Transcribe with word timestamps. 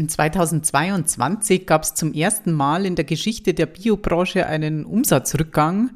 In 0.00 0.08
2022 0.08 1.66
gab 1.66 1.82
es 1.82 1.94
zum 1.94 2.14
ersten 2.14 2.54
Mal 2.54 2.86
in 2.86 2.94
der 2.94 3.04
Geschichte 3.04 3.52
der 3.52 3.66
Biobranche 3.66 4.46
einen 4.46 4.86
Umsatzrückgang. 4.86 5.90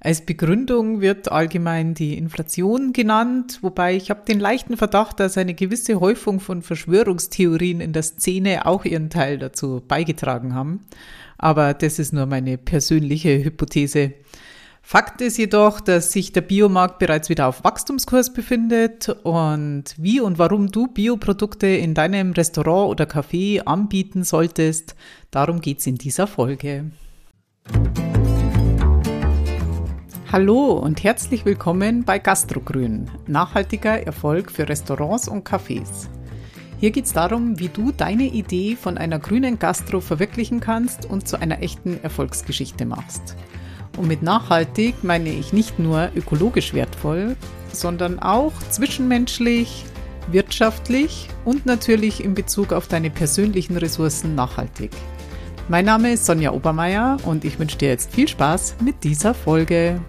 Als 0.00 0.26
Begründung 0.26 1.00
wird 1.00 1.30
allgemein 1.30 1.94
die 1.94 2.18
Inflation 2.18 2.92
genannt, 2.92 3.60
wobei 3.62 3.94
ich 3.94 4.10
habe 4.10 4.24
den 4.26 4.40
leichten 4.40 4.76
Verdacht, 4.76 5.20
dass 5.20 5.38
eine 5.38 5.54
gewisse 5.54 6.00
Häufung 6.00 6.40
von 6.40 6.62
Verschwörungstheorien 6.62 7.80
in 7.80 7.92
der 7.92 8.02
Szene 8.02 8.66
auch 8.66 8.84
ihren 8.84 9.08
Teil 9.08 9.38
dazu 9.38 9.84
beigetragen 9.86 10.56
haben. 10.56 10.80
Aber 11.36 11.74
das 11.74 12.00
ist 12.00 12.12
nur 12.12 12.26
meine 12.26 12.58
persönliche 12.58 13.44
Hypothese. 13.44 14.14
Fakt 14.90 15.20
ist 15.20 15.36
jedoch, 15.36 15.80
dass 15.80 16.12
sich 16.12 16.32
der 16.32 16.40
Biomarkt 16.40 16.98
bereits 16.98 17.28
wieder 17.28 17.46
auf 17.46 17.62
Wachstumskurs 17.62 18.32
befindet 18.32 19.10
und 19.22 19.84
wie 19.98 20.18
und 20.18 20.38
warum 20.38 20.72
du 20.72 20.86
Bioprodukte 20.86 21.66
in 21.66 21.92
deinem 21.92 22.32
Restaurant 22.32 22.88
oder 22.88 23.04
Café 23.04 23.60
anbieten 23.66 24.24
solltest, 24.24 24.96
darum 25.30 25.60
geht 25.60 25.80
es 25.80 25.86
in 25.86 25.96
dieser 25.96 26.26
Folge. 26.26 26.90
Hallo 30.32 30.72
und 30.72 31.04
herzlich 31.04 31.44
willkommen 31.44 32.04
bei 32.04 32.18
Gastrogrün, 32.18 33.10
nachhaltiger 33.26 34.06
Erfolg 34.06 34.50
für 34.50 34.70
Restaurants 34.70 35.28
und 35.28 35.46
Cafés. 35.46 36.08
Hier 36.80 36.92
geht 36.92 37.04
es 37.04 37.12
darum, 37.12 37.58
wie 37.58 37.68
du 37.68 37.92
deine 37.92 38.24
Idee 38.24 38.74
von 38.74 38.96
einer 38.96 39.18
grünen 39.18 39.58
Gastro 39.58 40.00
verwirklichen 40.00 40.60
kannst 40.60 41.04
und 41.04 41.28
zu 41.28 41.38
einer 41.38 41.60
echten 41.60 42.02
Erfolgsgeschichte 42.02 42.86
machst. 42.86 43.36
Und 43.98 44.06
mit 44.06 44.22
nachhaltig 44.22 45.02
meine 45.02 45.28
ich 45.30 45.52
nicht 45.52 45.80
nur 45.80 46.10
ökologisch 46.14 46.72
wertvoll, 46.72 47.36
sondern 47.72 48.20
auch 48.20 48.52
zwischenmenschlich, 48.70 49.84
wirtschaftlich 50.30 51.28
und 51.44 51.66
natürlich 51.66 52.22
in 52.22 52.34
Bezug 52.34 52.72
auf 52.72 52.86
deine 52.86 53.10
persönlichen 53.10 53.76
Ressourcen 53.76 54.36
nachhaltig. 54.36 54.92
Mein 55.68 55.84
Name 55.84 56.12
ist 56.12 56.26
Sonja 56.26 56.52
Obermeier 56.52 57.16
und 57.24 57.44
ich 57.44 57.58
wünsche 57.58 57.76
dir 57.76 57.88
jetzt 57.88 58.14
viel 58.14 58.28
Spaß 58.28 58.76
mit 58.82 59.02
dieser 59.02 59.34
Folge. 59.34 60.00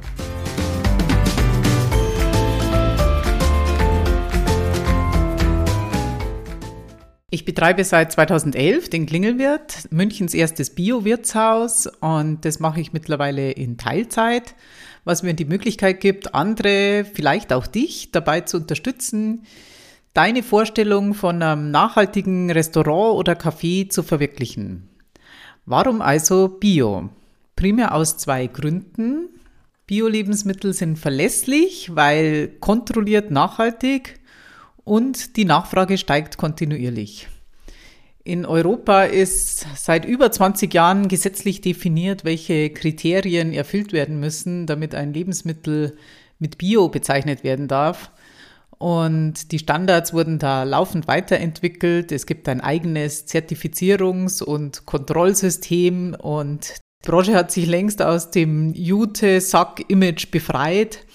Ich 7.31 7.45
betreibe 7.45 7.83
seit 7.83 8.11
2011 8.11 8.89
den 8.89 9.05
Klingelwirt, 9.05 9.91
Münchens 9.91 10.33
erstes 10.33 10.71
Bio-Wirtshaus 10.71 11.85
und 11.99 12.43
das 12.43 12.59
mache 12.59 12.81
ich 12.81 12.91
mittlerweile 12.91 13.51
in 13.51 13.77
Teilzeit, 13.77 14.55
was 15.03 15.21
mir 15.21 15.35
die 15.35 15.45
Möglichkeit 15.45 16.01
gibt, 16.01 16.33
andere, 16.33 17.05
vielleicht 17.05 17.53
auch 17.53 17.67
dich, 17.67 18.09
dabei 18.11 18.41
zu 18.41 18.57
unterstützen, 18.57 19.43
deine 20.15 20.41
Vorstellung 20.41 21.13
von 21.13 21.43
einem 21.43 21.69
nachhaltigen 21.69 22.49
Restaurant 22.49 23.15
oder 23.15 23.33
Café 23.33 23.89
zu 23.89 24.01
verwirklichen. 24.01 24.89
Warum 25.67 26.01
also 26.01 26.47
Bio? 26.47 27.09
Primär 27.55 27.93
aus 27.93 28.17
zwei 28.17 28.47
Gründen. 28.47 29.29
Bio-Lebensmittel 29.85 30.73
sind 30.73 30.97
verlässlich, 30.97 31.95
weil 31.95 32.47
kontrolliert 32.59 33.29
nachhaltig 33.29 34.18
und 34.89 35.37
die 35.37 35.45
Nachfrage 35.45 35.99
steigt 35.99 36.37
kontinuierlich. 36.37 37.27
In 38.23 38.43
Europa 38.43 39.03
ist 39.03 39.67
seit 39.75 40.03
über 40.03 40.31
20 40.31 40.73
Jahren 40.73 41.07
gesetzlich 41.07 41.61
definiert, 41.61 42.25
welche 42.25 42.71
Kriterien 42.71 43.53
erfüllt 43.53 43.93
werden 43.93 44.19
müssen, 44.19 44.65
damit 44.65 44.95
ein 44.95 45.13
Lebensmittel 45.13 45.95
mit 46.39 46.57
Bio 46.57 46.89
bezeichnet 46.89 47.43
werden 47.43 47.67
darf. 47.67 48.09
Und 48.79 49.51
die 49.51 49.59
Standards 49.59 50.11
wurden 50.11 50.39
da 50.39 50.63
laufend 50.63 51.07
weiterentwickelt. 51.07 52.11
Es 52.11 52.25
gibt 52.25 52.49
ein 52.49 52.59
eigenes 52.59 53.27
Zertifizierungs- 53.27 54.41
und 54.41 54.87
Kontrollsystem 54.87 56.15
und 56.19 56.79
die 57.05 57.11
Branche 57.11 57.35
hat 57.35 57.51
sich 57.51 57.67
längst 57.67 58.01
aus 58.01 58.31
dem 58.31 58.73
Jute-Sack-Image 58.73 60.31
befreit. 60.31 61.05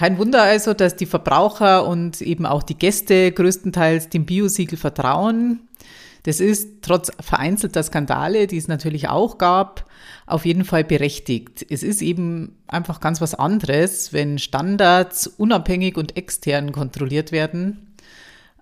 Kein 0.00 0.16
Wunder 0.16 0.42
also, 0.42 0.72
dass 0.72 0.96
die 0.96 1.04
Verbraucher 1.04 1.86
und 1.86 2.22
eben 2.22 2.46
auch 2.46 2.62
die 2.62 2.78
Gäste 2.78 3.32
größtenteils 3.32 4.08
dem 4.08 4.24
Biosiegel 4.24 4.78
vertrauen. 4.78 5.68
Das 6.22 6.40
ist 6.40 6.80
trotz 6.80 7.12
vereinzelter 7.20 7.82
Skandale, 7.82 8.46
die 8.46 8.56
es 8.56 8.66
natürlich 8.66 9.10
auch 9.10 9.36
gab, 9.36 9.84
auf 10.24 10.46
jeden 10.46 10.64
Fall 10.64 10.84
berechtigt. 10.84 11.66
Es 11.68 11.82
ist 11.82 12.00
eben 12.00 12.56
einfach 12.66 13.00
ganz 13.00 13.20
was 13.20 13.34
anderes, 13.34 14.14
wenn 14.14 14.38
Standards 14.38 15.26
unabhängig 15.26 15.98
und 15.98 16.16
extern 16.16 16.72
kontrolliert 16.72 17.30
werden, 17.30 17.94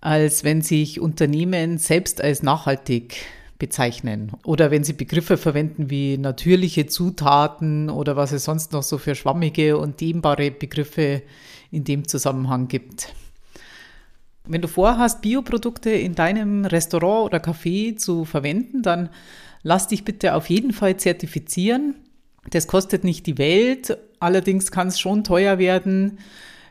als 0.00 0.42
wenn 0.42 0.60
sich 0.60 0.98
Unternehmen 0.98 1.78
selbst 1.78 2.20
als 2.20 2.42
nachhaltig 2.42 3.14
bezeichnen. 3.58 4.32
Oder 4.44 4.70
wenn 4.70 4.84
Sie 4.84 4.92
Begriffe 4.92 5.36
verwenden 5.36 5.90
wie 5.90 6.16
natürliche 6.16 6.86
Zutaten 6.86 7.90
oder 7.90 8.16
was 8.16 8.32
es 8.32 8.44
sonst 8.44 8.72
noch 8.72 8.82
so 8.82 8.98
für 8.98 9.14
schwammige 9.14 9.78
und 9.78 10.00
dehnbare 10.00 10.50
Begriffe 10.50 11.22
in 11.70 11.84
dem 11.84 12.06
Zusammenhang 12.06 12.68
gibt. 12.68 13.12
Wenn 14.46 14.62
du 14.62 14.68
vorhast, 14.68 15.20
Bioprodukte 15.20 15.90
in 15.90 16.14
deinem 16.14 16.64
Restaurant 16.64 17.26
oder 17.26 17.38
Café 17.38 17.96
zu 17.96 18.24
verwenden, 18.24 18.82
dann 18.82 19.10
lass 19.62 19.88
dich 19.88 20.04
bitte 20.04 20.34
auf 20.34 20.48
jeden 20.48 20.72
Fall 20.72 20.96
zertifizieren. 20.96 21.96
Das 22.50 22.66
kostet 22.66 23.04
nicht 23.04 23.26
die 23.26 23.36
Welt, 23.36 23.98
allerdings 24.20 24.70
kann 24.70 24.88
es 24.88 24.98
schon 24.98 25.24
teuer 25.24 25.58
werden, 25.58 26.18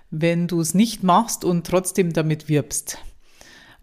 wenn 0.10 0.48
du 0.48 0.62
es 0.62 0.74
nicht 0.74 1.04
machst 1.04 1.46
und 1.46 1.68
trotzdem 1.68 2.14
damit 2.14 2.50
wirbst. 2.50 2.98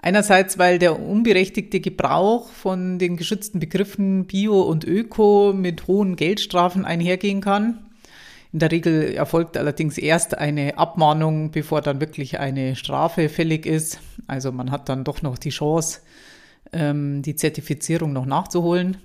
Einerseits, 0.04 0.59
weil 0.59 0.78
der 0.78 1.00
unberechtigte 1.00 1.81
Gebrauch 1.81 2.50
von 2.50 2.98
den 2.98 3.16
geschützten 3.16 3.59
Begriffen 3.59 4.26
Bio 4.26 4.60
und 4.60 4.84
Öko 4.84 5.54
mit 5.56 5.87
hohen 5.87 6.16
Geldstrafen 6.16 6.84
einhergehen 6.84 7.41
kann. 7.41 7.78
In 8.53 8.59
der 8.59 8.70
Regel 8.70 9.15
erfolgt 9.15 9.56
allerdings 9.56 9.97
erst 9.97 10.37
eine 10.37 10.76
Abmahnung, 10.76 11.53
bevor 11.53 11.81
dann 11.81 12.03
wirklich 12.03 12.38
eine 12.38 12.76
Strafe 12.76 13.31
fällig 13.31 13.65
ist. 13.65 13.98
Also 14.26 14.53
man 14.53 14.70
hat 14.70 14.91
dann 14.91 15.04
doch 15.04 15.22
noch 15.22 15.38
die 15.38 15.48
Chance, 15.48 16.00
ähm, 16.75 17.22
die 17.22 17.34
Zertifizierung 17.34 18.12
noch 18.12 18.26
nachzuholen. 18.26 18.98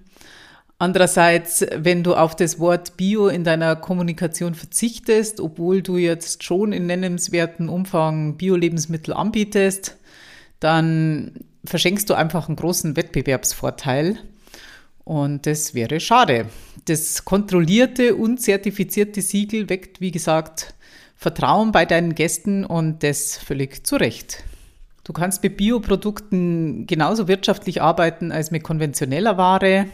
Andererseits, 0.80 1.66
wenn 1.78 2.04
du 2.04 2.14
auf 2.14 2.36
das 2.36 2.60
Wort 2.60 2.98
Bio 2.98 3.30
in 3.30 3.46
deiner 3.46 3.78
Kommunikation 3.78 4.54
verzichtest, 4.54 5.40
obwohl 5.40 5.81
du 5.81 5.96
jetzt 5.96 6.44
schon 6.44 6.74
in 6.74 6.88
nennenswerten 6.88 7.70
Umfang 7.70 8.36
Bio-Lebensmittel 8.36 9.14
anbietest, 9.14 9.99
dann 10.59 11.31
verschenkst 11.66 12.09
du 12.09 12.14
einfach 12.14 12.47
einen 12.47 12.56
großen 12.56 12.96
Wettbewerbsvorteil. 12.96 14.18
Und 15.03 15.46
das 15.46 15.74
wäre 15.74 16.00
schade. 16.00 16.47
Das 16.86 17.25
kontrollierte 17.25 18.16
und 18.16 18.42
zertifizierte 18.42 19.22
Siegel 19.22 19.69
weckt, 19.69 20.02
wie 20.02 20.12
gesagt, 20.12 20.74
Vertrauen 21.16 21.72
bei 21.72 21.86
deinen 21.86 22.16
Gästen 22.16 22.64
und 22.64 23.03
das 23.03 23.38
völlig 23.38 23.86
zu 23.86 23.98
Recht. 23.98 24.44
Du 25.03 25.14
kannst 25.14 25.42
mit 25.42 25.58
Bioprodukten 25.58 26.86
genauso 26.86 27.28
wirtschaftlich 27.28 27.81
arbeiten 27.81 28.31
als 28.31 28.52
mit 28.52 28.64
konventioneller 28.64 29.38
Ware, 29.38 29.88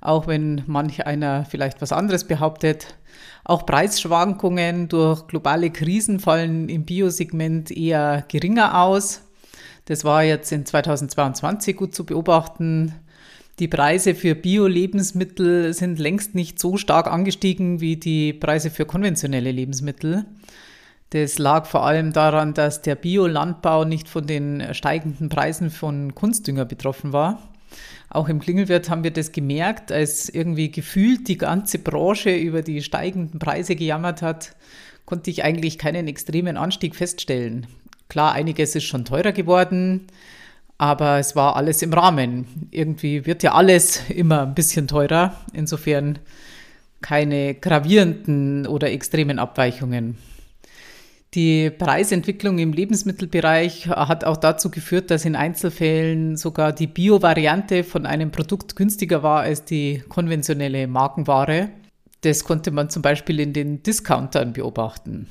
auch 0.00 0.26
wenn 0.26 0.62
manch 0.66 1.06
einer 1.06 1.44
vielleicht 1.44 1.82
was 1.82 1.92
anderes 1.92 2.24
behauptet. 2.24 2.96
Auch 3.44 3.66
Preisschwankungen 3.66 4.88
durch 4.88 5.26
globale 5.26 5.70
Krisen 5.70 6.18
fallen 6.18 6.68
im 6.70 6.84
Biosegment 6.86 7.70
eher 7.70 8.24
geringer 8.28 8.80
aus. 8.80 9.20
Das 9.86 10.04
war 10.04 10.22
jetzt 10.24 10.50
in 10.52 10.64
2022 10.64 11.76
gut 11.76 11.94
zu 11.94 12.04
beobachten. 12.04 12.94
Die 13.58 13.68
Preise 13.68 14.14
für 14.14 14.34
Bio-Lebensmittel 14.34 15.74
sind 15.74 15.98
längst 15.98 16.34
nicht 16.34 16.58
so 16.58 16.76
stark 16.76 17.06
angestiegen 17.06 17.80
wie 17.80 17.96
die 17.96 18.32
Preise 18.32 18.70
für 18.70 18.86
konventionelle 18.86 19.52
Lebensmittel. 19.52 20.24
Das 21.10 21.38
lag 21.38 21.66
vor 21.66 21.86
allem 21.86 22.12
daran, 22.12 22.54
dass 22.54 22.82
der 22.82 22.96
Biolandbau 22.96 23.84
nicht 23.84 24.08
von 24.08 24.26
den 24.26 24.74
steigenden 24.74 25.28
Preisen 25.28 25.70
von 25.70 26.14
Kunstdünger 26.14 26.64
betroffen 26.64 27.12
war. 27.12 27.50
Auch 28.10 28.28
im 28.28 28.40
Klingelwirt 28.40 28.90
haben 28.90 29.04
wir 29.04 29.12
das 29.12 29.30
gemerkt, 29.30 29.92
als 29.92 30.28
irgendwie 30.28 30.70
gefühlt 30.70 31.28
die 31.28 31.38
ganze 31.38 31.78
Branche 31.78 32.34
über 32.34 32.62
die 32.62 32.82
steigenden 32.82 33.38
Preise 33.38 33.76
gejammert 33.76 34.22
hat, 34.22 34.56
konnte 35.04 35.30
ich 35.30 35.44
eigentlich 35.44 35.78
keinen 35.78 36.08
extremen 36.08 36.56
Anstieg 36.56 36.96
feststellen. 36.96 37.66
Klar, 38.08 38.32
einiges 38.32 38.74
ist 38.74 38.84
schon 38.84 39.04
teurer 39.04 39.32
geworden, 39.32 40.06
aber 40.78 41.18
es 41.18 41.34
war 41.36 41.56
alles 41.56 41.82
im 41.82 41.92
Rahmen. 41.92 42.68
Irgendwie 42.70 43.26
wird 43.26 43.42
ja 43.42 43.54
alles 43.54 44.08
immer 44.10 44.42
ein 44.42 44.54
bisschen 44.54 44.88
teurer. 44.88 45.36
Insofern 45.52 46.18
keine 47.00 47.54
gravierenden 47.54 48.66
oder 48.66 48.90
extremen 48.90 49.38
Abweichungen. 49.38 50.16
Die 51.34 51.68
Preisentwicklung 51.68 52.58
im 52.58 52.72
Lebensmittelbereich 52.72 53.88
hat 53.88 54.24
auch 54.24 54.36
dazu 54.36 54.70
geführt, 54.70 55.10
dass 55.10 55.24
in 55.24 55.34
Einzelfällen 55.34 56.36
sogar 56.36 56.72
die 56.72 56.86
Bio-Variante 56.86 57.82
von 57.82 58.06
einem 58.06 58.30
Produkt 58.30 58.76
günstiger 58.76 59.24
war 59.24 59.40
als 59.40 59.64
die 59.64 60.02
konventionelle 60.08 60.86
Markenware. 60.86 61.70
Das 62.20 62.44
konnte 62.44 62.70
man 62.70 62.88
zum 62.88 63.02
Beispiel 63.02 63.40
in 63.40 63.52
den 63.52 63.82
Discountern 63.82 64.52
beobachten. 64.52 65.26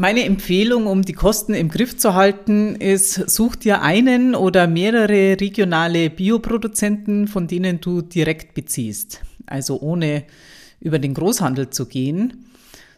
Meine 0.00 0.24
Empfehlung, 0.26 0.86
um 0.86 1.02
die 1.02 1.12
Kosten 1.12 1.54
im 1.54 1.70
Griff 1.70 1.96
zu 1.96 2.14
halten, 2.14 2.76
ist, 2.76 3.14
such 3.28 3.56
dir 3.56 3.82
einen 3.82 4.36
oder 4.36 4.68
mehrere 4.68 5.40
regionale 5.40 6.08
Bioproduzenten, 6.08 7.26
von 7.26 7.48
denen 7.48 7.80
du 7.80 8.00
direkt 8.02 8.54
beziehst. 8.54 9.22
Also 9.46 9.80
ohne 9.80 10.22
über 10.78 11.00
den 11.00 11.14
Großhandel 11.14 11.70
zu 11.70 11.86
gehen. 11.86 12.44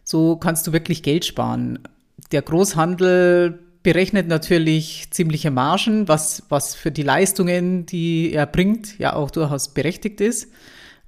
So 0.05 0.37
kannst 0.37 0.67
du 0.67 0.75
wirklich 0.75 1.03
Geld 1.03 1.25
sparen. 1.25 1.79
Der 2.33 2.43
Großhandel 2.43 3.59
berechnet 3.83 4.29
natürlich 4.29 5.07
ziemliche 5.11 5.51
Margen, 5.51 6.07
was, 6.07 6.43
was 6.51 6.75
für 6.75 6.91
die 6.91 7.03
Leistungen, 7.03 7.87
die 7.87 8.35
er 8.35 8.45
bringt, 8.45 8.99
ja 8.99 9.15
auch 9.15 9.31
durchaus 9.31 9.73
berechtigt 9.73 10.21
ist. 10.21 10.49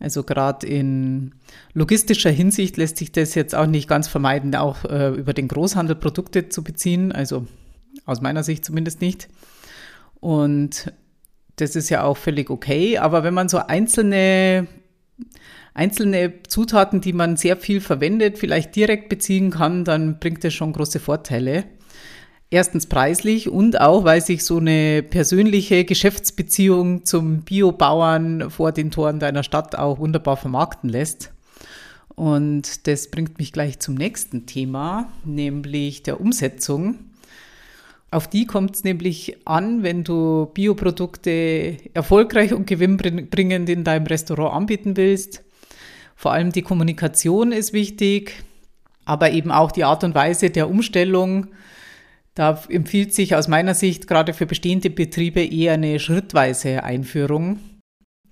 Also 0.02 0.24
gerade 0.24 0.66
in 0.66 1.32
logistischer 1.74 2.30
Hinsicht 2.30 2.76
lässt 2.76 2.96
sich 2.96 3.12
das 3.12 3.36
jetzt 3.36 3.54
auch 3.54 3.66
nicht 3.66 3.88
ganz 3.88 4.08
vermeiden, 4.08 4.52
auch 4.56 4.84
äh, 4.84 5.10
über 5.10 5.32
den 5.32 5.46
Großhandel 5.46 5.94
Produkte 5.94 6.48
zu 6.48 6.64
beziehen. 6.64 7.12
Also 7.12 7.46
aus 8.04 8.20
meiner 8.20 8.42
Sicht 8.42 8.64
zumindest 8.64 9.00
nicht. 9.00 9.28
Und 10.18 10.92
das 11.54 11.76
ist 11.76 11.88
ja 11.88 12.02
auch 12.02 12.16
völlig 12.16 12.50
okay. 12.50 12.98
Aber 12.98 13.22
wenn 13.22 13.32
man 13.32 13.48
so 13.48 13.58
einzelne, 13.58 14.66
einzelne 15.72 16.42
Zutaten, 16.48 17.00
die 17.00 17.12
man 17.12 17.36
sehr 17.36 17.56
viel 17.56 17.80
verwendet, 17.80 18.38
vielleicht 18.38 18.74
direkt 18.74 19.08
beziehen 19.08 19.50
kann, 19.50 19.84
dann 19.84 20.18
bringt 20.18 20.42
das 20.42 20.52
schon 20.52 20.72
große 20.72 20.98
Vorteile. 20.98 21.62
Erstens 22.52 22.84
preislich 22.84 23.48
und 23.48 23.80
auch, 23.80 24.04
weil 24.04 24.20
sich 24.20 24.44
so 24.44 24.58
eine 24.58 25.02
persönliche 25.02 25.86
Geschäftsbeziehung 25.86 27.06
zum 27.06 27.40
Biobauern 27.40 28.50
vor 28.50 28.72
den 28.72 28.90
Toren 28.90 29.18
deiner 29.18 29.42
Stadt 29.42 29.74
auch 29.74 29.98
wunderbar 30.00 30.36
vermarkten 30.36 30.90
lässt. 30.90 31.32
Und 32.14 32.86
das 32.86 33.10
bringt 33.10 33.38
mich 33.38 33.54
gleich 33.54 33.78
zum 33.78 33.94
nächsten 33.94 34.44
Thema, 34.44 35.10
nämlich 35.24 36.02
der 36.02 36.20
Umsetzung. 36.20 36.98
Auf 38.10 38.28
die 38.28 38.44
kommt 38.44 38.76
es 38.76 38.84
nämlich 38.84 39.38
an, 39.46 39.82
wenn 39.82 40.04
du 40.04 40.50
Bioprodukte 40.52 41.78
erfolgreich 41.94 42.52
und 42.52 42.66
gewinnbringend 42.66 43.70
in 43.70 43.82
deinem 43.82 44.06
Restaurant 44.06 44.54
anbieten 44.54 44.98
willst. 44.98 45.42
Vor 46.16 46.32
allem 46.32 46.52
die 46.52 46.60
Kommunikation 46.60 47.50
ist 47.50 47.72
wichtig, 47.72 48.44
aber 49.06 49.30
eben 49.30 49.50
auch 49.50 49.72
die 49.72 49.84
Art 49.84 50.04
und 50.04 50.14
Weise 50.14 50.50
der 50.50 50.68
Umstellung 50.68 51.46
da 52.34 52.62
empfiehlt 52.68 53.12
sich 53.14 53.34
aus 53.34 53.48
meiner 53.48 53.74
Sicht 53.74 54.06
gerade 54.06 54.32
für 54.32 54.46
bestehende 54.46 54.90
Betriebe 54.90 55.44
eher 55.44 55.74
eine 55.74 56.00
schrittweise 56.00 56.82
Einführung. 56.82 57.58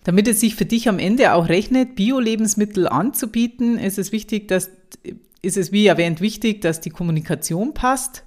Damit 0.05 0.26
es 0.29 0.41
sich 0.41 0.55
für 0.55 0.64
dich 0.64 0.88
am 0.88 0.99
Ende 0.99 1.35
auch 1.35 1.49
rechnet, 1.49 1.94
Bio-Lebensmittel 1.94 2.88
anzubieten, 2.88 3.79
ist 3.79 3.99
es 3.99 4.12
wichtig, 4.12 4.49
dass, 4.49 4.70
ist 5.43 5.58
es 5.58 5.73
wie 5.73 5.87
erwähnt 5.87 6.23
wichtig, 6.23 6.62
dass 6.62 6.81
die 6.81 6.91
Kommunikation 6.91 7.75
passt. 7.75 8.25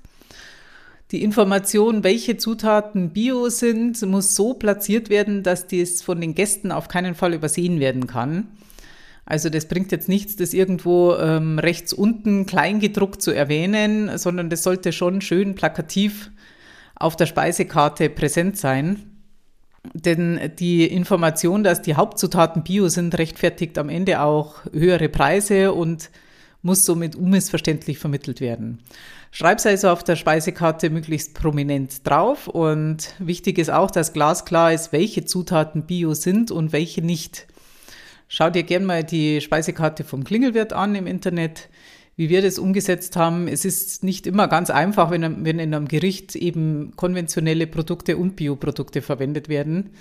Die 1.12 1.24
Information, 1.24 2.04
welche 2.04 2.38
Zutaten 2.38 3.12
Bio 3.12 3.50
sind, 3.50 4.02
muss 4.04 4.36
so 4.36 4.54
platziert 4.54 5.10
werden, 5.10 5.42
dass 5.42 5.68
dies 5.68 6.04
von 6.04 6.22
den 6.22 6.36
Gästen 6.36 6.72
auf 6.72 6.88
keinen 6.88 7.16
Fall 7.16 7.34
übersehen 7.34 7.80
werden 7.80 8.06
kann. 8.06 8.48
Also 9.26 9.50
das 9.50 9.68
bringt 9.68 9.92
jetzt 9.92 10.10
nichts, 10.10 10.36
das 10.36 10.54
irgendwo 10.54 11.16
ähm, 11.16 11.58
rechts 11.60 11.94
unten 11.94 12.46
kleingedruckt 12.46 13.22
zu 13.22 13.32
erwähnen, 13.32 14.18
sondern 14.18 14.50
das 14.50 14.64
sollte 14.64 14.92
schon 14.92 15.22
schön 15.22 15.56
plakativ 15.56 16.30
auf 16.96 17.16
der 17.16 17.26
Speisekarte 17.26 18.10
präsent 18.10 18.58
sein. 18.58 19.14
Denn 19.94 20.40
die 20.60 20.86
Information, 20.86 21.64
dass 21.64 21.82
die 21.82 21.96
Hauptzutaten 21.96 22.64
Bio 22.64 22.88
sind, 22.88 23.18
rechtfertigt 23.18 23.78
am 23.78 23.90
Ende 23.90 24.22
auch 24.22 24.56
höhere 24.72 25.10
Preise 25.10 25.74
und 25.74 26.10
muss 26.62 26.86
somit 26.86 27.18
unmissverständlich 27.18 28.00
vermittelt 28.00 28.40
werden. 28.40 28.80
Schreib 29.32 29.58
es 29.58 29.66
also 29.66 29.90
auf 29.90 30.04
der 30.04 30.16
Speisekarte 30.16 30.90
möglichst 30.90 31.34
prominent 31.34 32.08
drauf 32.08 32.48
und 32.48 33.14
wichtig 33.20 33.58
ist 33.58 33.72
auch, 33.72 33.92
dass 33.92 34.14
glasklar 34.14 34.72
ist, 34.72 34.94
welche 34.94 35.26
Zutaten 35.26 35.86
Bio 35.86 36.14
sind 36.14 36.52
und 36.52 36.72
welche 36.72 37.02
nicht. 37.02 37.48
Schau 38.36 38.50
dir 38.50 38.64
gerne 38.64 38.84
mal 38.84 39.04
die 39.04 39.42
Speisekarte 39.42 40.04
vom 40.04 40.24
Klingelwirt 40.24 40.74
an 40.74 40.96
im 40.96 41.06
Internet, 41.06 41.70
wie 42.16 42.30
wir 42.30 42.42
das 42.42 42.58
umgesetzt 42.58 43.16
haben. 43.16 43.48
Es 43.48 43.64
ist 43.64 44.04
nicht 44.04 44.26
immer 44.26 44.48
ganz 44.48 44.72
einfach, 44.72 45.12
wenn, 45.12 45.46
wenn 45.46 45.60
in 45.60 45.72
einem 45.72 45.88
Gericht 45.88 46.36
eben 46.36 46.94
konventionelle 46.96 47.68
Produkte 47.68 48.18
und 48.18 48.36
Bioprodukte 48.36 49.04
verwendet 49.04 49.50
werden. 49.50 49.92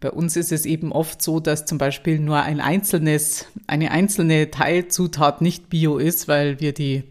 Bei 0.00 0.10
uns 0.10 0.36
ist 0.36 0.52
es 0.52 0.66
eben 0.66 0.92
oft 0.92 1.22
so, 1.22 1.40
dass 1.40 1.64
zum 1.64 1.78
Beispiel 1.78 2.18
nur 2.18 2.42
ein 2.42 2.60
einzelnes, 2.60 3.46
eine 3.66 3.90
einzelne 3.90 4.50
Teilzutat 4.50 5.40
nicht 5.40 5.70
bio 5.70 5.96
ist, 5.96 6.28
weil 6.28 6.60
wir 6.60 6.74
die 6.74 7.04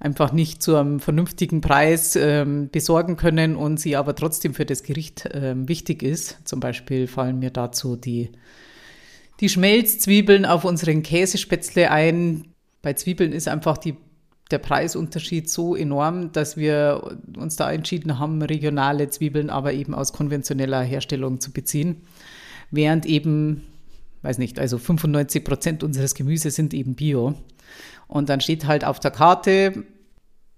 einfach 0.00 0.34
nicht 0.34 0.62
zu 0.62 0.76
einem 0.76 1.00
vernünftigen 1.00 1.62
Preis 1.62 2.14
ähm, 2.16 2.68
besorgen 2.70 3.16
können 3.16 3.56
und 3.56 3.80
sie 3.80 3.96
aber 3.96 4.14
trotzdem 4.14 4.52
für 4.52 4.66
das 4.66 4.82
Gericht 4.82 5.30
ähm, 5.32 5.66
wichtig 5.66 6.02
ist. 6.02 6.40
Zum 6.44 6.60
Beispiel 6.60 7.06
fallen 7.06 7.38
mir 7.38 7.50
dazu 7.50 7.96
die 7.96 8.28
die 9.40 9.48
Schmelzzwiebeln 9.48 10.44
auf 10.44 10.64
unseren 10.64 11.02
Käsespätzle 11.02 11.90
ein. 11.90 12.46
Bei 12.82 12.92
Zwiebeln 12.92 13.32
ist 13.32 13.48
einfach 13.48 13.78
die, 13.78 13.96
der 14.50 14.58
Preisunterschied 14.58 15.48
so 15.48 15.74
enorm, 15.74 16.32
dass 16.32 16.56
wir 16.56 17.16
uns 17.36 17.56
da 17.56 17.72
entschieden 17.72 18.18
haben, 18.18 18.42
regionale 18.42 19.08
Zwiebeln 19.08 19.50
aber 19.50 19.72
eben 19.72 19.94
aus 19.94 20.12
konventioneller 20.12 20.82
Herstellung 20.82 21.40
zu 21.40 21.52
beziehen. 21.52 22.02
Während 22.70 23.06
eben, 23.06 23.62
weiß 24.22 24.38
nicht, 24.38 24.58
also 24.58 24.78
95 24.78 25.44
Prozent 25.44 25.82
unseres 25.82 26.14
Gemüses 26.14 26.54
sind 26.54 26.74
eben 26.74 26.94
Bio. 26.94 27.34
Und 28.06 28.28
dann 28.28 28.40
steht 28.40 28.66
halt 28.66 28.84
auf 28.84 29.00
der 29.00 29.10
Karte, 29.10 29.84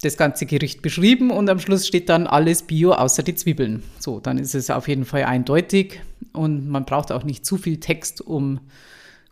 das 0.02 0.16
ganze 0.16 0.46
Gericht 0.46 0.82
beschrieben 0.82 1.30
und 1.30 1.48
am 1.48 1.60
Schluss 1.60 1.86
steht 1.86 2.08
dann 2.08 2.26
alles 2.26 2.64
Bio 2.64 2.92
außer 2.92 3.22
die 3.22 3.36
Zwiebeln. 3.36 3.84
So, 4.00 4.18
dann 4.18 4.36
ist 4.36 4.54
es 4.54 4.68
auf 4.68 4.88
jeden 4.88 5.04
Fall 5.04 5.24
eindeutig 5.24 6.00
und 6.32 6.68
man 6.68 6.84
braucht 6.84 7.12
auch 7.12 7.22
nicht 7.22 7.46
zu 7.46 7.56
viel 7.56 7.78
Text, 7.78 8.20
um 8.20 8.60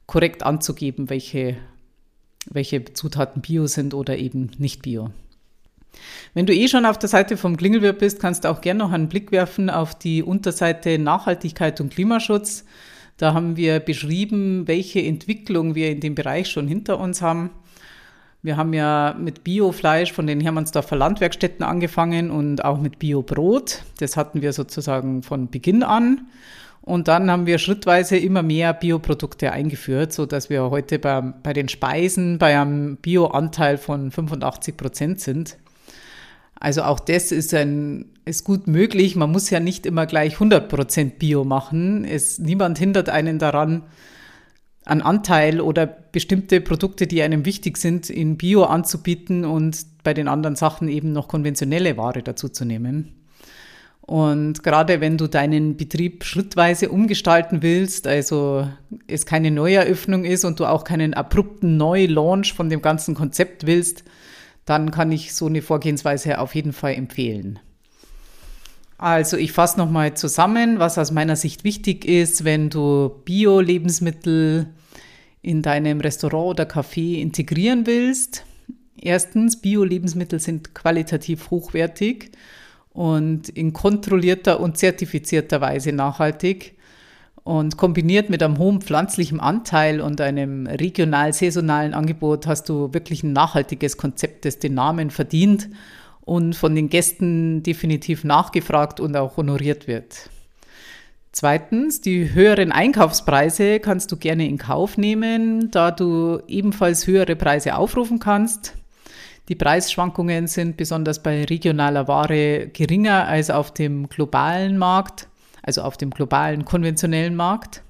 korrekt 0.06 0.44
anzugeben, 0.44 1.10
welche, 1.10 1.56
welche 2.48 2.84
Zutaten 2.84 3.42
Bio 3.42 3.66
sind 3.66 3.94
oder 3.94 4.16
eben 4.16 4.52
nicht 4.58 4.82
Bio. 4.82 5.10
Wenn 6.34 6.46
du 6.46 6.54
eh 6.54 6.68
schon 6.68 6.86
auf 6.86 6.98
der 6.98 7.08
Seite 7.08 7.36
vom 7.36 7.56
Klingelwirt 7.56 7.98
bist, 7.98 8.20
kannst 8.20 8.44
du 8.44 8.48
auch 8.48 8.60
gerne 8.60 8.78
noch 8.78 8.92
einen 8.92 9.08
Blick 9.08 9.32
werfen 9.32 9.70
auf 9.70 9.98
die 9.98 10.22
Unterseite 10.22 11.00
Nachhaltigkeit 11.00 11.80
und 11.80 11.92
Klimaschutz. 11.92 12.64
Da 13.16 13.34
haben 13.34 13.56
wir 13.56 13.80
beschrieben, 13.80 14.68
welche 14.68 15.02
Entwicklung 15.02 15.74
wir 15.74 15.90
in 15.90 15.98
dem 15.98 16.14
Bereich 16.14 16.48
schon 16.48 16.68
hinter 16.68 17.00
uns 17.00 17.22
haben. 17.22 17.50
Wir 18.42 18.56
haben 18.56 18.72
ja 18.72 19.14
mit 19.18 19.44
Biofleisch 19.44 20.12
von 20.12 20.26
den 20.26 20.40
Hermannsdorfer 20.40 20.96
Landwerkstätten 20.96 21.62
angefangen 21.62 22.30
und 22.30 22.64
auch 22.64 22.80
mit 22.80 22.98
Biobrot. 22.98 23.82
Das 23.98 24.16
hatten 24.16 24.40
wir 24.40 24.54
sozusagen 24.54 25.22
von 25.22 25.50
Beginn 25.50 25.82
an. 25.82 26.26
Und 26.80 27.08
dann 27.08 27.30
haben 27.30 27.44
wir 27.44 27.58
schrittweise 27.58 28.16
immer 28.16 28.42
mehr 28.42 28.72
Bioprodukte 28.72 29.52
eingeführt, 29.52 30.14
so 30.14 30.24
dass 30.24 30.48
wir 30.48 30.70
heute 30.70 30.98
bei, 30.98 31.20
bei 31.20 31.52
den 31.52 31.68
Speisen 31.68 32.38
bei 32.38 32.58
einem 32.58 32.96
Bioanteil 32.96 33.76
von 33.76 34.10
85 34.10 34.76
Prozent 34.76 35.20
sind. 35.20 35.58
Also 36.58 36.82
auch 36.82 37.00
das 37.00 37.32
ist, 37.32 37.52
ein, 37.52 38.06
ist 38.24 38.44
gut 38.44 38.66
möglich. 38.66 39.16
Man 39.16 39.30
muss 39.30 39.50
ja 39.50 39.60
nicht 39.60 39.84
immer 39.84 40.06
gleich 40.06 40.34
100 40.34 40.68
Prozent 40.70 41.18
Bio 41.18 41.44
machen. 41.44 42.06
Es, 42.06 42.38
niemand 42.38 42.78
hindert 42.78 43.10
einen 43.10 43.38
daran, 43.38 43.82
einen 44.84 45.02
Anteil 45.02 45.60
oder 45.60 45.86
bestimmte 45.86 46.60
Produkte, 46.60 47.06
die 47.06 47.22
einem 47.22 47.44
wichtig 47.44 47.76
sind, 47.76 48.10
in 48.10 48.36
Bio 48.36 48.64
anzubieten 48.64 49.44
und 49.44 49.86
bei 50.02 50.14
den 50.14 50.28
anderen 50.28 50.56
Sachen 50.56 50.88
eben 50.88 51.12
noch 51.12 51.28
konventionelle 51.28 51.96
Ware 51.96 52.22
dazu 52.22 52.48
zu 52.48 52.64
nehmen. 52.64 53.14
Und 54.00 54.64
gerade 54.64 55.00
wenn 55.00 55.18
du 55.18 55.28
deinen 55.28 55.76
Betrieb 55.76 56.24
schrittweise 56.24 56.88
umgestalten 56.88 57.62
willst, 57.62 58.08
also 58.08 58.68
es 59.06 59.24
keine 59.24 59.52
Neueröffnung 59.52 60.24
ist 60.24 60.44
und 60.44 60.58
du 60.58 60.64
auch 60.64 60.82
keinen 60.82 61.14
abrupten 61.14 61.76
Neulaunch 61.76 62.52
von 62.54 62.68
dem 62.68 62.82
ganzen 62.82 63.14
Konzept 63.14 63.66
willst, 63.66 64.02
dann 64.64 64.90
kann 64.90 65.12
ich 65.12 65.34
so 65.34 65.46
eine 65.46 65.62
Vorgehensweise 65.62 66.40
auf 66.40 66.56
jeden 66.56 66.72
Fall 66.72 66.94
empfehlen. 66.94 67.60
Also 69.00 69.38
ich 69.38 69.52
fasse 69.52 69.78
nochmal 69.78 70.12
zusammen, 70.12 70.78
was 70.78 70.98
aus 70.98 71.10
meiner 71.10 71.34
Sicht 71.34 71.64
wichtig 71.64 72.04
ist, 72.04 72.44
wenn 72.44 72.68
du 72.68 73.10
Bio-Lebensmittel 73.24 74.66
in 75.40 75.62
deinem 75.62 76.02
Restaurant 76.02 76.50
oder 76.50 76.64
Café 76.64 77.18
integrieren 77.18 77.86
willst. 77.86 78.44
Erstens, 79.00 79.62
Bio-Lebensmittel 79.62 80.38
sind 80.38 80.74
qualitativ 80.74 81.50
hochwertig 81.50 82.32
und 82.92 83.48
in 83.48 83.72
kontrollierter 83.72 84.60
und 84.60 84.76
zertifizierter 84.76 85.62
Weise 85.62 85.92
nachhaltig. 85.92 86.76
Und 87.42 87.78
kombiniert 87.78 88.28
mit 88.28 88.42
einem 88.42 88.58
hohen 88.58 88.82
pflanzlichen 88.82 89.40
Anteil 89.40 90.02
und 90.02 90.20
einem 90.20 90.66
regional-saisonalen 90.66 91.94
Angebot 91.94 92.46
hast 92.46 92.68
du 92.68 92.92
wirklich 92.92 93.22
ein 93.22 93.32
nachhaltiges 93.32 93.96
Konzept, 93.96 94.44
das 94.44 94.58
den 94.58 94.74
Namen 94.74 95.08
verdient 95.08 95.70
und 96.30 96.54
von 96.54 96.76
den 96.76 96.88
Gästen 96.88 97.64
definitiv 97.64 98.22
nachgefragt 98.22 99.00
und 99.00 99.16
auch 99.16 99.36
honoriert 99.36 99.88
wird. 99.88 100.30
Zweitens, 101.32 102.00
die 102.02 102.32
höheren 102.32 102.70
Einkaufspreise 102.70 103.80
kannst 103.80 104.12
du 104.12 104.16
gerne 104.16 104.46
in 104.46 104.56
Kauf 104.56 104.96
nehmen, 104.96 105.72
da 105.72 105.90
du 105.90 106.40
ebenfalls 106.46 107.08
höhere 107.08 107.34
Preise 107.34 107.74
aufrufen 107.74 108.20
kannst. 108.20 108.74
Die 109.48 109.56
Preisschwankungen 109.56 110.46
sind 110.46 110.76
besonders 110.76 111.20
bei 111.20 111.42
regionaler 111.42 112.06
Ware 112.06 112.68
geringer 112.68 113.26
als 113.26 113.50
auf 113.50 113.74
dem 113.74 114.08
globalen 114.08 114.78
Markt, 114.78 115.26
also 115.62 115.82
auf 115.82 115.96
dem 115.96 116.10
globalen 116.10 116.64
konventionellen 116.64 117.34
Markt. 117.34 117.82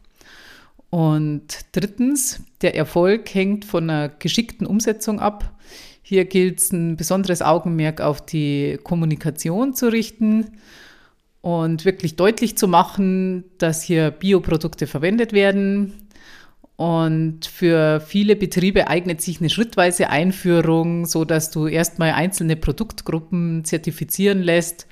Und 0.88 1.59
drittens, 1.73 2.42
der 2.62 2.75
Erfolg 2.75 3.35
hängt 3.35 3.66
von 3.66 3.90
einer 3.90 4.09
geschickten 4.09 4.66
Umsetzung 4.66 5.20
ab. 5.20 5.52
Hier 6.10 6.24
gilt 6.24 6.58
es 6.58 6.72
ein 6.72 6.96
besonderes 6.96 7.40
Augenmerk 7.40 8.00
auf 8.00 8.20
die 8.20 8.80
Kommunikation 8.82 9.74
zu 9.74 9.92
richten 9.92 10.58
und 11.40 11.84
wirklich 11.84 12.16
deutlich 12.16 12.58
zu 12.58 12.66
machen, 12.66 13.44
dass 13.58 13.84
hier 13.84 14.10
Bioprodukte 14.10 14.88
verwendet 14.88 15.32
werden. 15.32 15.92
Und 16.74 17.46
für 17.46 18.00
viele 18.00 18.34
Betriebe 18.34 18.88
eignet 18.88 19.22
sich 19.22 19.38
eine 19.38 19.50
schrittweise 19.50 20.10
Einführung, 20.10 21.06
so 21.06 21.24
dass 21.24 21.52
du 21.52 21.68
erstmal 21.68 22.10
einzelne 22.10 22.56
Produktgruppen 22.56 23.64
zertifizieren 23.64 24.42
lässt 24.42 24.88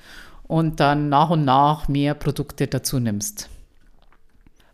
und 0.47 0.79
dann 0.79 1.09
nach 1.09 1.31
und 1.31 1.43
nach 1.43 1.89
mehr 1.89 2.13
Produkte 2.13 2.67
dazu 2.67 2.97
nimmst. 2.97 3.49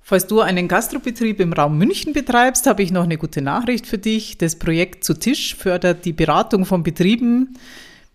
Falls 0.08 0.28
du 0.28 0.40
einen 0.40 0.68
Gastrobetrieb 0.68 1.40
im 1.40 1.52
Raum 1.52 1.80
München 1.80 2.14
betreibst, 2.14 2.68
habe 2.68 2.84
ich 2.84 2.92
noch 2.92 3.06
eine 3.06 3.18
gute 3.18 3.42
Nachricht 3.42 3.88
für 3.88 3.98
dich. 3.98 4.38
Das 4.38 4.56
Projekt 4.56 5.04
zu 5.04 5.16
Tisch 5.16 5.56
fördert 5.56 6.06
die 6.06 6.14
Beratung 6.14 6.66
von 6.66 6.84
Betrieben 6.84 7.58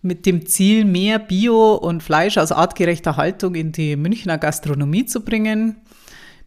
mit 0.01 0.25
dem 0.25 0.45
Ziel, 0.45 0.85
mehr 0.85 1.19
Bio 1.19 1.73
und 1.73 2.01
Fleisch 2.01 2.37
aus 2.37 2.53
artgerechter 2.53 3.17
Haltung 3.17 3.55
in 3.55 3.73
die 3.73 3.97
Münchner 3.97 4.37
Gastronomie 4.37 5.05
zu 5.05 5.19
bringen. 5.19 5.75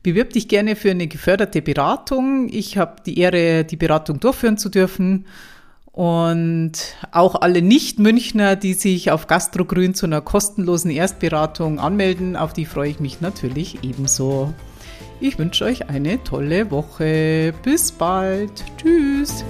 Bewirb 0.03 0.31
dich 0.31 0.49
gerne 0.49 0.77
für 0.77 0.93
eine 0.93 1.09
geförderte 1.09 1.61
Beratung. 1.61 2.49
Ich 2.51 2.79
habe 2.79 3.03
die 3.05 3.19
Ehre, 3.19 3.67
die 3.67 3.77
Beratung 3.77 4.21
durchführen 4.21 4.57
zu 4.57 4.71
dürfen. 4.71 5.27
Und 5.93 6.73
auch 7.13 7.35
alle 7.35 7.61
Nicht-Münchner, 7.61 8.57
die 8.57 8.73
sich 8.73 9.11
auf 9.11 9.27
Gastrogrün 9.27 9.93
zu 9.93 10.07
einer 10.07 10.23
kostenlosen 10.23 10.91
Erstberatung 10.91 11.81
anmelden, 11.81 12.35
auf 12.35 12.55
die 12.55 12.65
freue 12.65 12.89
ich 12.89 12.99
mich 12.99 13.21
natürlich 13.21 13.85
ebenso. 13.85 14.55
Ich 15.21 15.39
wünsche 15.39 15.65
euch 15.65 15.89
eine 15.89 16.23
tolle 16.23 16.71
Woche. 16.71 17.55
Bis 17.63 17.93
bald. 17.93 18.65
Tschüss. 18.77 19.45